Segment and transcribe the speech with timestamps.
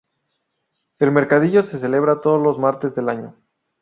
[0.97, 3.35] El mercadillo se celebra todos los martes del año.